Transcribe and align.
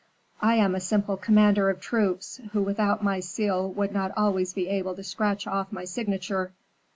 "I 0.41 0.55
am 0.55 0.73
a 0.73 0.79
simple 0.79 1.15
commander 1.15 1.69
of 1.69 1.79
troops, 1.79 2.41
who 2.53 2.63
without 2.63 3.03
my 3.03 3.19
seal 3.19 3.71
would 3.73 3.91
not 3.91 4.11
always 4.17 4.51
be 4.51 4.67
able 4.67 4.95
to 4.95 5.03
scratch 5.03 5.45
off 5.45 5.71
my 5.71 5.85
signature. 5.85 6.53